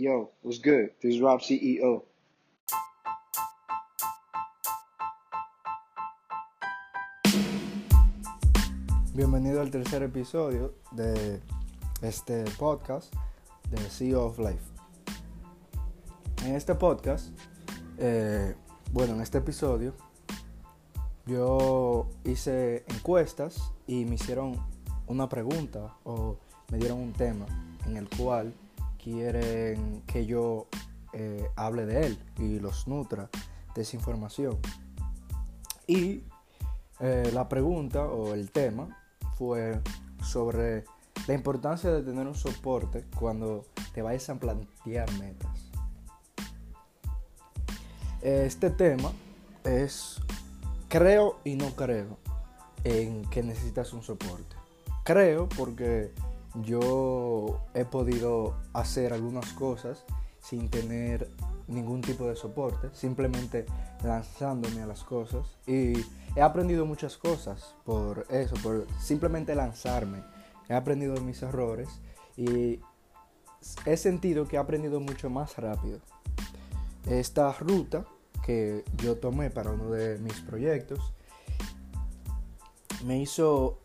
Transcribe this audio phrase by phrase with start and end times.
[0.00, 0.92] Yo, what's good?
[1.02, 2.06] This is Rob CEO.
[9.12, 11.42] Bienvenido al tercer episodio de
[12.00, 13.14] este podcast
[13.70, 14.64] de CEO of Life.
[16.46, 17.38] En este podcast,
[17.98, 18.54] eh,
[18.94, 19.92] bueno, en este episodio,
[21.26, 24.56] yo hice encuestas y me hicieron
[25.06, 26.38] una pregunta o
[26.72, 27.44] me dieron un tema
[27.84, 28.54] en el cual
[29.02, 30.68] quieren que yo
[31.12, 33.30] eh, hable de él y los nutra
[33.74, 34.58] de esa información.
[35.86, 36.22] Y
[37.00, 39.02] eh, la pregunta o el tema
[39.36, 39.80] fue
[40.22, 40.84] sobre
[41.26, 45.70] la importancia de tener un soporte cuando te vayas a plantear metas.
[48.22, 49.10] Este tema
[49.64, 50.20] es
[50.88, 52.18] creo y no creo
[52.84, 54.56] en que necesitas un soporte.
[55.04, 56.12] Creo porque
[56.54, 60.04] yo he podido hacer algunas cosas
[60.40, 61.30] sin tener
[61.66, 63.66] ningún tipo de soporte, simplemente
[64.02, 65.92] lanzándome a las cosas y
[66.34, 70.22] he aprendido muchas cosas por eso, por simplemente lanzarme.
[70.68, 71.88] He aprendido mis errores
[72.36, 72.80] y
[73.84, 76.00] he sentido que he aprendido mucho más rápido.
[77.08, 78.04] Esta ruta
[78.44, 81.12] que yo tomé para uno de mis proyectos
[83.04, 83.79] me hizo,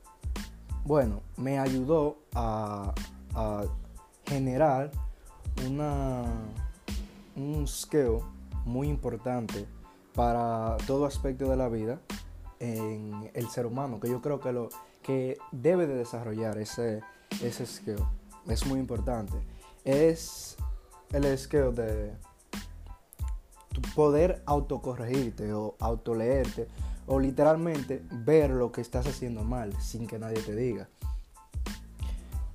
[0.86, 2.94] bueno, me ayudó a,
[4.26, 4.92] generar
[7.36, 8.20] un skill
[8.66, 9.68] muy importante
[10.14, 12.00] para todo aspecto de la vida
[12.60, 14.70] en el ser humano, que yo creo que lo
[15.04, 17.02] que debe de desarrollar ese,
[17.42, 18.00] ese skill.
[18.48, 19.34] Es muy importante.
[19.84, 20.56] Es
[21.12, 22.14] el skill de
[23.96, 26.68] poder autocorregirte o autoleerte
[27.08, 30.88] o literalmente ver lo que estás haciendo mal sin que nadie te diga.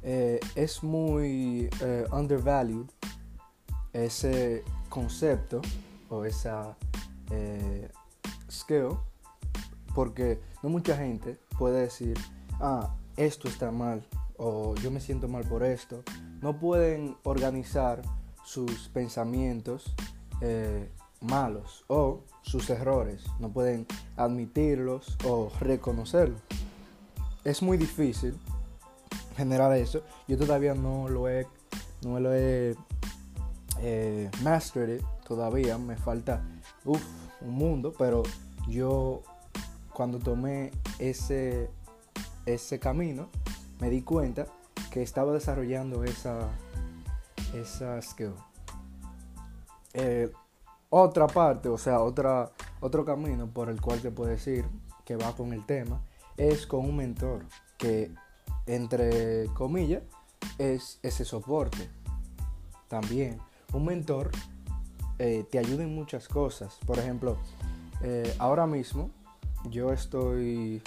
[0.03, 2.87] Eh, es muy eh, undervalued
[3.93, 5.61] ese concepto
[6.09, 6.77] o esa
[7.31, 7.91] eh,
[8.51, 8.97] skill
[9.95, 12.19] porque no mucha gente puede decir
[12.61, 14.07] ah esto está mal
[14.39, 16.03] o yo me siento mal por esto
[16.41, 18.01] no pueden organizar
[18.43, 19.95] sus pensamientos
[21.21, 23.87] malos o sus errores, no pueden
[24.17, 26.41] admitirlos o reconocerlos.
[27.45, 28.39] Es muy difícil
[29.37, 30.03] generar eso.
[30.29, 31.47] Yo todavía no lo he,
[32.03, 32.77] no lo he
[33.81, 36.43] eh, mastered todavía, me falta
[36.85, 37.01] un
[37.51, 38.23] mundo, pero
[38.69, 39.23] yo
[39.93, 41.71] cuando tomé ese,
[42.47, 43.29] ese camino
[43.81, 44.47] me di cuenta
[44.91, 46.49] que estaba desarrollando esa,
[47.55, 48.35] esa skill.
[49.95, 50.31] Eh,
[50.91, 54.65] otra parte, o sea, otra, otro camino por el cual te puedo decir
[55.05, 56.03] que va con el tema,
[56.37, 57.47] es con un mentor,
[57.79, 58.13] que
[58.67, 60.03] entre comillas
[60.59, 61.89] es ese soporte.
[62.89, 63.39] También
[63.73, 64.31] un mentor
[65.19, 66.79] eh, te ayuda en muchas cosas.
[66.87, 67.39] Por ejemplo,
[68.03, 69.11] eh, ahora mismo
[69.69, 70.83] yo estoy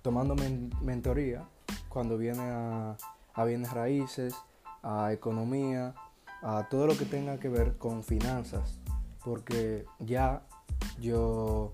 [0.00, 0.34] tomando
[0.80, 1.44] mentoría
[1.88, 4.34] cuando viene a bienes raíces,
[4.82, 5.94] a economía,
[6.42, 8.80] a todo lo que tenga que ver con finanzas
[9.24, 10.42] porque ya
[11.00, 11.72] yo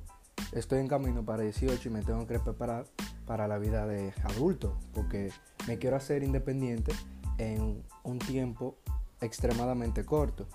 [0.52, 2.86] estoy en camino para 18 y me tengo que preparar
[3.26, 5.30] para la vida de adulto, porque
[5.66, 6.92] me quiero hacer independiente
[7.36, 8.76] en un tiempo
[9.20, 10.46] extremadamente corto.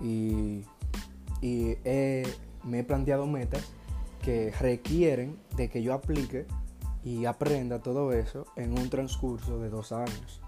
[0.00, 0.64] Y,
[2.62, 3.64] me he planteado metas
[4.22, 6.46] que requieren de que yo aplique
[7.02, 10.42] y aprenda todo eso en un transcurso de dos años.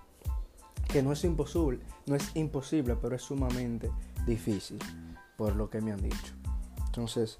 [0.88, 3.90] Que no es imposible, no es imposible, pero es sumamente
[4.26, 4.78] difícil
[5.42, 6.34] por lo que me han dicho.
[6.86, 7.36] Entonces,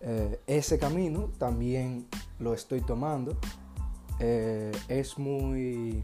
[0.00, 2.08] eh, ese camino también
[2.38, 3.36] lo estoy tomando.
[4.20, 6.00] Eh, es muy...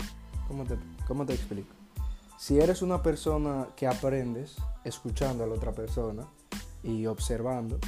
[0.47, 0.76] ¿cómo te,
[1.06, 1.75] ¿Cómo te explico?
[2.36, 6.26] Si eres una persona que aprendes escuchando a la otra persona
[6.82, 7.78] y observando,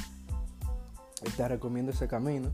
[1.37, 2.49] te recomiendo ese camino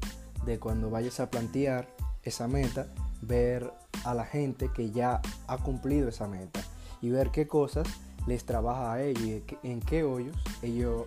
[0.45, 1.87] de cuando vayas a plantear
[2.23, 3.71] esa meta, ver
[4.03, 6.59] a la gente que ya ha cumplido esa meta
[7.01, 7.87] y ver qué cosas
[8.27, 11.05] les trabaja a ellos y en qué hoyos ellos,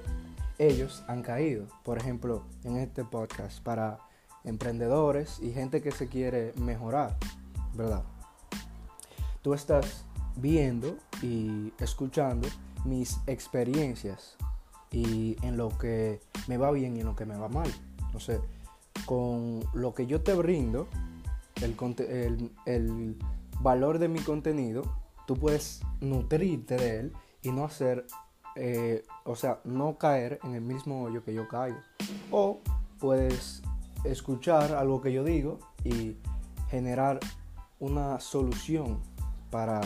[0.58, 1.66] ellos han caído.
[1.84, 3.98] Por ejemplo, en este podcast para
[4.44, 7.16] emprendedores y gente que se quiere mejorar,
[7.74, 8.02] ¿verdad?
[9.42, 10.04] Tú estás
[10.36, 12.48] viendo y escuchando
[12.84, 14.36] mis experiencias
[14.90, 17.70] y en lo que me va bien y en lo que me va mal.
[18.06, 18.40] Entonces,
[19.04, 20.88] con lo que yo te brindo,
[21.62, 21.76] el,
[22.08, 23.16] el, el
[23.60, 24.82] valor de mi contenido,
[25.30, 28.04] tú puedes nutrirte de él y no hacer,
[28.56, 31.78] eh, o sea, no caer en el mismo hoyo que yo caigo.
[32.32, 32.58] O
[32.98, 33.62] puedes
[34.02, 36.16] escuchar algo que yo digo y
[36.68, 37.20] generar
[37.78, 38.98] una solución
[39.52, 39.80] para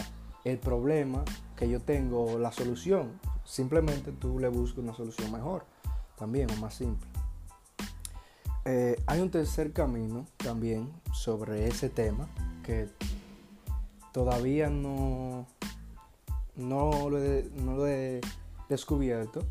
[0.44, 1.22] el problema
[1.56, 3.20] que yo tengo la solución.
[3.44, 5.66] Simplemente tú le buscas una solución mejor,
[6.16, 7.06] también o más simple.
[8.64, 12.30] Eh, hay un tercer camino también sobre ese tema
[12.62, 12.88] que
[14.14, 15.44] todavía no,
[16.54, 18.20] no, lo he, no lo he
[18.68, 19.44] descubierto,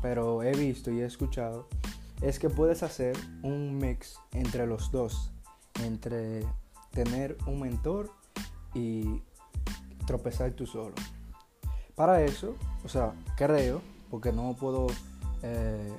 [0.00, 1.68] pero he visto y he escuchado,
[2.22, 5.30] es que puedes hacer un mix entre los dos,
[5.82, 6.46] entre
[6.92, 8.10] tener un mentor
[8.72, 9.22] y
[10.06, 10.94] tropezar tú solo.
[11.94, 14.86] Para eso, o sea, creo, porque no puedo
[15.42, 15.92] eh,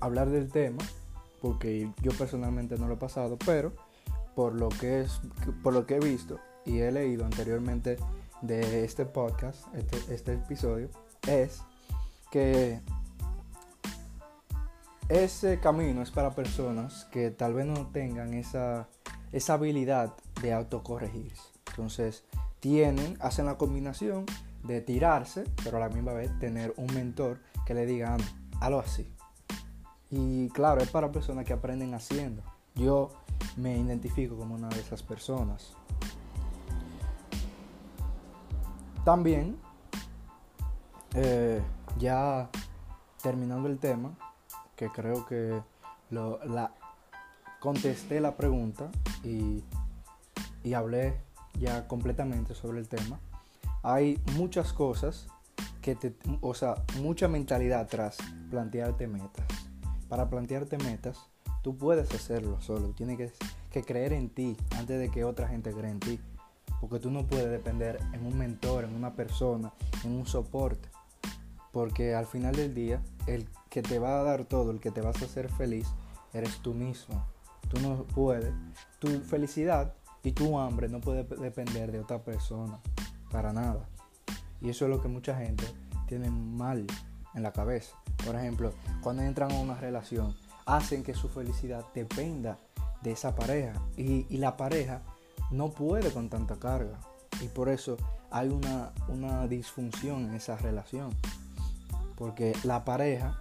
[0.00, 0.82] hablar del tema,
[1.42, 3.83] porque yo personalmente no lo he pasado, pero
[4.34, 5.20] por lo que es,
[5.62, 7.96] por lo que he visto y he leído anteriormente
[8.42, 10.88] de este podcast, este, este episodio,
[11.26, 11.62] es
[12.30, 12.80] que
[15.08, 18.88] ese camino es para personas que tal vez no tengan esa,
[19.32, 21.42] esa habilidad de autocorregirse.
[21.68, 22.24] Entonces,
[22.60, 24.24] tienen, hacen la combinación
[24.62, 28.16] de tirarse, pero a la misma vez tener un mentor que le diga,
[28.60, 29.06] algo así.
[30.10, 32.42] Y claro, es para personas que aprenden haciendo.
[32.74, 33.10] Yo
[33.56, 35.74] me identifico como una de esas personas.
[39.04, 39.56] También,
[41.14, 41.62] eh,
[41.98, 42.50] ya
[43.22, 44.16] terminando el tema,
[44.76, 45.62] que creo que
[46.10, 46.72] lo, la,
[47.60, 48.90] contesté la pregunta
[49.22, 49.62] y,
[50.62, 51.20] y hablé
[51.58, 53.20] ya completamente sobre el tema.
[53.82, 55.28] Hay muchas cosas
[55.80, 58.16] que te, o sea, mucha mentalidad tras
[58.50, 59.46] plantearte metas.
[60.08, 61.30] Para plantearte metas,
[61.64, 63.32] tú puedes hacerlo solo, tienes
[63.70, 66.20] que, creer en ti antes de que otra gente cree en ti.
[66.78, 69.72] Porque tú no puedes depender en un mentor, en una persona,
[70.04, 70.90] en un soporte.
[71.72, 75.00] Porque al final del día, el que te va a dar todo, el que te
[75.00, 75.88] vas a hacer feliz,
[76.34, 77.24] eres tú mismo.
[77.70, 78.52] Tú no puedes.
[78.98, 82.78] Tu felicidad y tu hambre no puede depender de otra persona.
[83.30, 83.88] Para nada.
[84.60, 85.64] Y eso es lo que mucha gente
[86.06, 86.86] tiene mal
[87.34, 87.96] en la cabeza.
[88.24, 92.58] Por ejemplo, cuando entran a una relación, hacen que su felicidad dependa
[93.02, 93.74] de esa pareja.
[93.96, 95.02] Y, la pareja
[95.50, 96.98] no puede con tanta carga.
[97.40, 97.96] Y por eso
[98.30, 101.10] hay una, una disfunción en esa relación.
[102.16, 103.40] Porque la pareja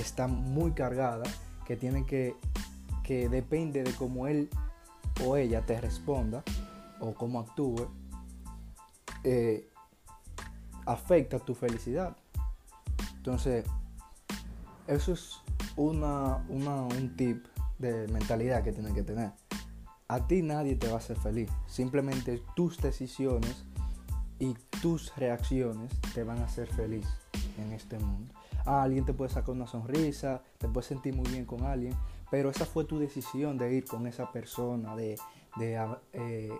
[0.00, 1.24] está muy cargada,
[1.66, 2.34] que tiene que,
[3.02, 4.48] que depende de cómo él
[5.24, 6.42] o ella te responda
[7.00, 7.88] o cómo actúe,
[9.22, 9.68] eh,
[10.86, 12.16] afecta tu felicidad.
[13.16, 13.64] Entonces,
[14.86, 15.43] eso es
[15.76, 17.46] una, una, un tip
[17.78, 19.32] de mentalidad que tienes que tener
[20.08, 21.50] a ti nadie te va a hacer feliz.
[21.66, 23.64] Simplemente tus decisiones
[24.38, 27.06] y tus reacciones te van a hacer feliz
[27.58, 28.32] en este mundo.
[28.66, 31.94] Ah, alguien te puede sacar una sonrisa, te puedes sentir muy bien con alguien,
[32.30, 35.18] pero esa fue tu decisión de ir con esa persona, de,
[36.12, 36.52] eh,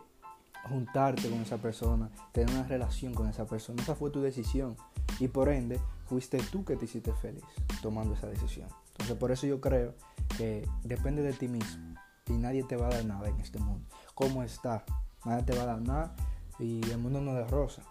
[0.68, 3.82] juntarte con esa persona, tener una relación con esa persona.
[3.82, 4.76] Esa fue tu decisión.
[5.18, 7.44] Y por ende, fuiste tú que te hiciste feliz
[7.82, 8.68] tomando esa decisión.
[8.94, 9.94] Entonces, por eso yo creo
[10.36, 11.94] que depende de ti mismo
[12.26, 13.86] y nadie te va a dar nada en este mundo.
[14.14, 14.84] ¿Cómo está?
[15.24, 16.14] Nadie te va a dar nada
[16.58, 17.82] y el mundo no es rosa.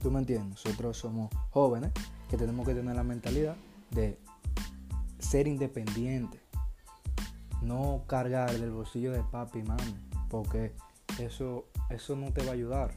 [0.00, 0.64] ¿Tú me entiendes?
[0.64, 1.92] Nosotros somos jóvenes
[2.30, 3.56] que tenemos que tener la mentalidad
[3.90, 4.18] de
[5.18, 6.40] ser independientes.
[7.62, 9.94] No cargar del bolsillo de papi y mami.
[10.28, 10.74] Porque
[11.18, 12.94] eso, eso no te va a ayudar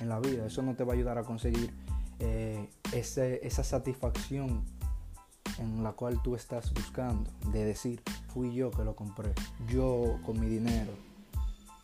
[0.00, 0.46] en la vida.
[0.46, 1.74] Eso no te va a ayudar a conseguir
[2.18, 4.64] eh, esa satisfacción
[5.60, 7.30] en la cual tú estás buscando.
[7.52, 8.02] De decir,
[8.32, 9.32] fui yo que lo compré.
[9.68, 10.92] Yo con mi dinero.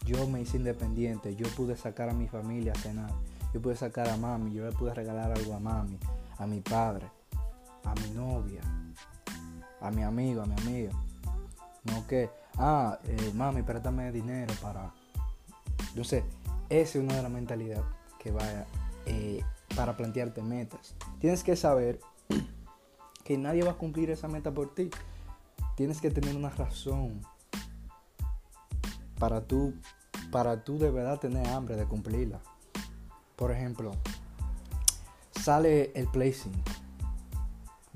[0.04, 1.36] Yo me hice independiente.
[1.36, 3.10] Yo pude sacar a mi familia a cenar.
[3.52, 4.54] Yo pude sacar a mami.
[4.54, 5.98] Yo le pude regalar algo a mami.
[6.38, 7.06] A mi padre.
[7.84, 8.62] A mi novia.
[9.80, 10.92] A mi amigo, a mi amiga.
[11.84, 14.92] No que, ah, eh, mami, préstame dinero para...
[15.94, 16.24] Yo sé,
[16.68, 17.84] esa es una de las mentalidades
[18.18, 18.42] que va
[19.06, 19.42] eh,
[19.76, 20.94] para plantearte metas.
[21.20, 22.00] Tienes que saber
[23.26, 24.88] que nadie va a cumplir esa meta por ti
[25.74, 27.20] tienes que tener una razón
[29.18, 29.74] para tú,
[30.30, 32.40] para tú de verdad tener hambre de cumplirla.
[33.34, 33.90] Por ejemplo,
[35.32, 36.56] sale el Play 5.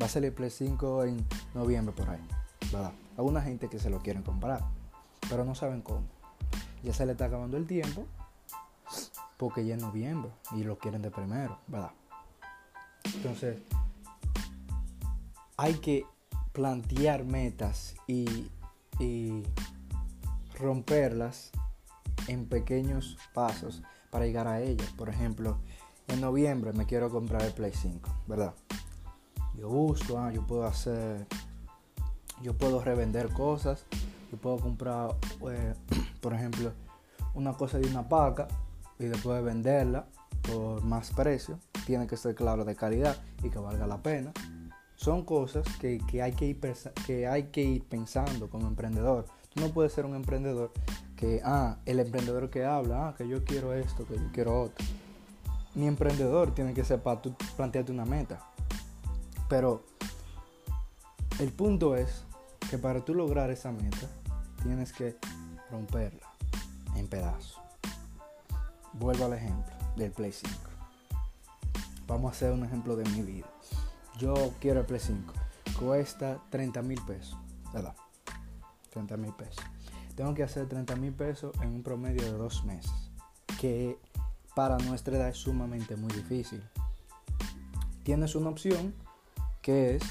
[0.02, 2.26] Va a salir el Play 5 en noviembre por ahí.
[2.72, 2.92] ¿verdad?
[3.16, 4.64] Hay una gente que se lo quieren comprar,
[5.28, 6.02] pero no saben cómo.
[6.82, 8.04] Ya se le está acabando el tiempo
[9.36, 11.92] porque ya es noviembre y lo quieren de primero, ¿verdad?
[13.14, 13.58] Entonces,
[15.60, 16.06] hay que
[16.52, 18.48] plantear metas y,
[20.58, 21.52] romperlas
[22.28, 24.88] en pequeños pasos para llegar a ellas.
[24.96, 25.58] Por ejemplo,
[26.08, 28.54] en noviembre me quiero comprar el Play 5, ¿verdad?
[29.54, 31.26] Yo busco, ah, yo puedo hacer,
[32.42, 33.86] yo puedo revender cosas,
[34.30, 35.16] yo puedo comprar,
[35.50, 35.74] eh,
[36.20, 36.72] por ejemplo,
[37.34, 38.48] una cosa de una paca
[38.98, 40.06] y después venderla
[40.42, 44.32] por más precio, tiene que ser claro de calidad y que valga la pena.
[45.00, 46.60] Son cosas que, que, hay que, ir
[47.06, 49.24] que hay que ir pensando como emprendedor.
[49.48, 50.72] Tú no puedes ser un emprendedor
[51.16, 54.84] que, ah, el emprendedor que habla, ah, que yo quiero esto, que yo quiero otro.
[55.74, 58.46] Mi emprendedor tiene que ser para tú plantearte una meta.
[59.48, 59.86] Pero
[61.38, 62.24] el punto es
[62.68, 64.06] que para tú lograr esa meta,
[64.62, 65.16] tienes que
[65.70, 66.30] romperla
[66.94, 67.58] en pedazos.
[68.92, 70.54] Vuelvo al ejemplo del Play 5.
[72.06, 73.46] Vamos a hacer un ejemplo de mi vida.
[74.20, 75.32] Yo quiero el Play 5.
[75.78, 77.38] Cuesta 30 mil pesos.
[77.72, 77.94] ¿Verdad?
[78.90, 79.64] 30 mil pesos.
[80.14, 82.92] Tengo que hacer 30 mil pesos en un promedio de dos meses.
[83.58, 83.98] Que
[84.54, 86.62] para nuestra edad es sumamente muy difícil.
[88.02, 88.94] Tienes una opción
[89.62, 90.02] que es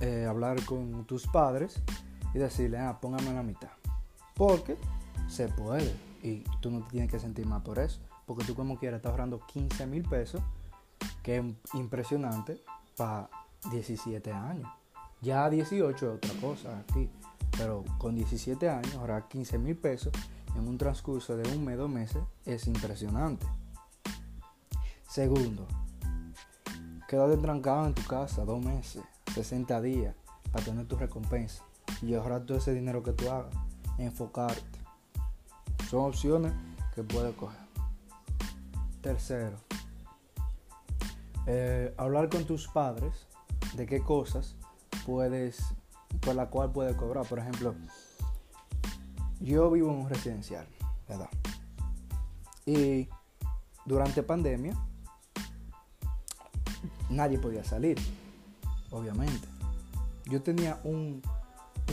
[0.00, 1.80] eh, hablar con tus padres
[2.34, 3.70] y decirle, ah, póngame la mitad.
[4.34, 4.76] Porque
[5.28, 8.00] se puede y tú no te tienes que sentir mal por eso.
[8.26, 10.42] Porque tú como quieras estás ahorrando 15 mil pesos,
[11.22, 12.60] que es impresionante
[12.96, 13.28] para
[13.70, 14.68] 17 años.
[15.20, 17.10] Ya 18 es otra cosa aquí,
[17.56, 20.12] pero con 17 años ahorrar 15 mil pesos
[20.56, 23.46] en un transcurso de un mes, dos meses es impresionante.
[25.08, 25.66] Segundo,
[27.08, 29.02] quédate trancado en tu casa dos meses,
[29.34, 30.14] 60 días,
[30.52, 31.64] para tener tu recompensa
[32.02, 33.54] y ahorrar todo ese dinero que tú hagas,
[33.98, 34.62] enfocarte.
[35.88, 36.52] Son opciones
[36.94, 37.60] que puedes coger.
[39.00, 39.56] Tercero,
[41.46, 43.26] eh, hablar con tus padres
[43.74, 44.56] de qué cosas
[45.04, 45.62] puedes,
[46.20, 47.26] por la cual puedes cobrar.
[47.26, 47.74] Por ejemplo,
[49.40, 50.66] yo vivo en un residencial,
[51.08, 51.30] ¿verdad?
[52.64, 53.08] Y
[53.84, 54.76] durante pandemia,
[57.08, 57.96] nadie podía salir,
[58.90, 59.46] obviamente.
[60.24, 61.22] Yo tenía un,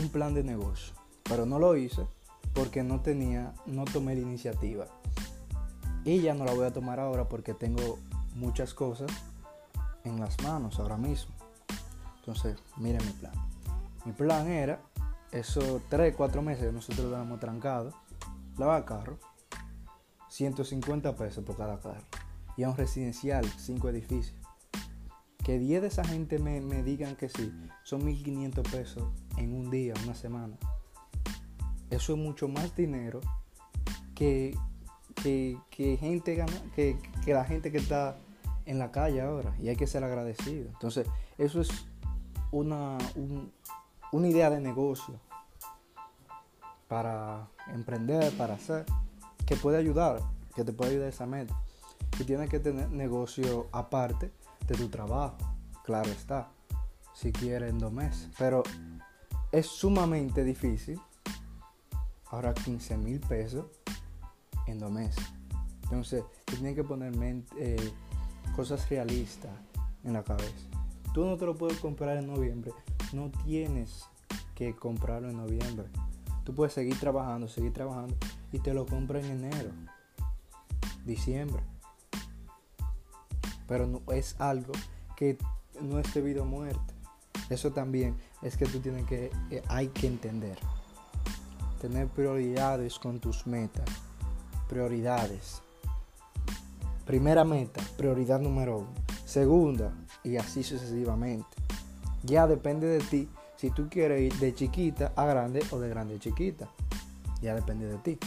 [0.02, 2.08] un plan de negocio, pero no lo hice
[2.54, 4.88] porque no tenía, no tomé la iniciativa.
[6.06, 8.00] Y ya no la voy a tomar ahora porque tengo
[8.36, 9.12] muchas cosas
[10.04, 11.34] en las manos ahora mismo.
[12.20, 13.34] Entonces, miren mi plan.
[14.06, 14.82] Mi plan era,
[15.32, 17.94] esos 3, 4 meses que nosotros lo hemos trancado,
[18.58, 19.18] lavar carro,
[20.30, 22.04] 150 pesos por cada carro.
[22.56, 24.40] Y a un residencial, 5 edificios.
[25.44, 27.52] Que 10 de esa gente me, me digan que sí,
[27.84, 29.04] son 1500 pesos
[29.38, 30.58] en un día, una semana.
[31.90, 33.20] Eso es mucho más dinero
[34.16, 34.56] que
[35.22, 38.18] que, gente gana, que, la gente que está
[38.66, 40.70] en la calle ahora y hay que ser agradecido.
[40.70, 41.70] Entonces, eso es
[42.52, 42.98] una,
[44.12, 45.20] una idea de negocio
[46.88, 48.86] para emprender, para hacer,
[49.46, 50.22] que puede ayudar,
[50.56, 51.56] que te puede ayudar esa meta.
[52.20, 54.32] Y tienes que tener negocio aparte
[54.68, 55.38] de tu trabajo,
[55.84, 56.52] claro está,
[57.14, 58.30] si quieres en dos meses.
[58.38, 58.64] Pero
[59.52, 61.00] es sumamente difícil,
[62.28, 63.66] ahora 15 mil pesos
[64.68, 65.24] en dos meses.
[65.84, 67.14] Entonces, tienes que poner
[67.58, 67.94] eh,
[68.56, 69.52] cosas realistas
[70.04, 70.68] en la cabeza.
[71.14, 72.72] Tú no te lo puedes comprar en noviembre.
[73.12, 74.06] No tienes
[74.56, 75.86] que comprarlo en noviembre.
[76.44, 78.16] Tú puedes seguir trabajando, seguir trabajando
[78.52, 79.70] y te lo compras en enero,
[81.06, 81.64] diciembre.
[83.68, 84.74] Pero no, es algo
[85.16, 85.38] que
[85.82, 86.94] no es debido a muerte.
[87.50, 90.58] Eso también es que tú tienes que, eh, hay que entender.
[91.80, 93.90] Tener prioridades con tus metas
[94.74, 95.62] prioridades.
[97.06, 98.94] Primera meta, prioridad número uno.
[99.26, 99.94] Segunda,
[100.24, 101.48] y así sucesivamente.
[102.24, 106.16] Ya depende de ti si tú quieres ir de chiquita a grande o de grande
[106.16, 106.70] a chiquita.
[107.42, 108.20] Ya depende de ti.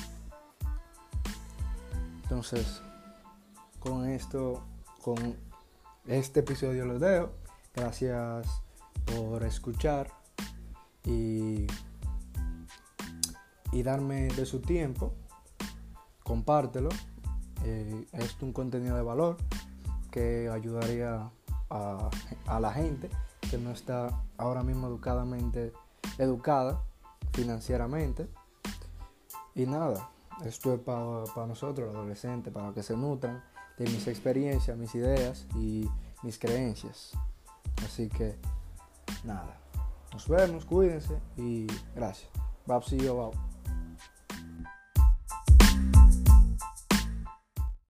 [2.22, 2.82] Entonces,
[3.78, 4.62] con esto,
[5.02, 5.36] con
[6.06, 7.30] este episodio lo dejo.
[7.74, 8.46] Gracias
[9.04, 10.10] por escuchar
[11.04, 11.66] y,
[13.72, 15.14] y darme de su tiempo
[16.26, 16.88] compártelo.
[17.64, 19.36] Eh, es un contenido de valor
[20.10, 21.30] que ayudaría
[21.70, 22.10] a,
[22.60, 23.10] la gente
[23.50, 25.72] que no está ahora mismo educadamente
[26.18, 26.82] educada
[27.32, 28.28] financieramente.
[29.54, 30.10] Y nada,
[30.44, 33.42] esto es para nosotros, los adolescentes, para que se nutran
[33.78, 35.88] de mis experiencias, mis ideas y
[36.22, 37.12] mis creencias.
[37.84, 38.36] Así que
[39.24, 39.58] nada,
[40.12, 42.30] nos vemos, cuídense y gracias.
[42.66, 43.32] Babsi yo,